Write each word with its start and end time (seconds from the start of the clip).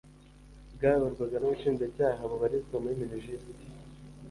bwayoborwaga 0.75 1.35
n’Ubushinjacyaha 1.39 2.21
bubarizwa 2.31 2.75
muri 2.83 2.99
Minijust 3.01 3.45